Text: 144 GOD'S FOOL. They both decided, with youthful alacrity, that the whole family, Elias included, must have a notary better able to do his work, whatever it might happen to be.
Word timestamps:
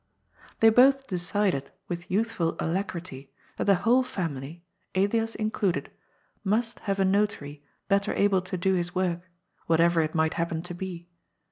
144 0.61 0.63
GOD'S 0.63 0.63
FOOL. 0.63 0.63
They 0.63 0.69
both 0.73 1.07
decided, 1.55 1.71
with 1.87 2.09
youthful 2.09 2.55
alacrity, 2.59 3.29
that 3.57 3.65
the 3.65 3.75
whole 3.75 4.01
family, 4.01 4.63
Elias 4.95 5.35
included, 5.35 5.91
must 6.43 6.79
have 6.79 6.99
a 6.99 7.05
notary 7.05 7.63
better 7.87 8.11
able 8.15 8.41
to 8.41 8.57
do 8.57 8.73
his 8.73 8.95
work, 8.95 9.29
whatever 9.67 10.01
it 10.01 10.15
might 10.15 10.33
happen 10.33 10.63
to 10.63 10.73
be. 10.73 11.07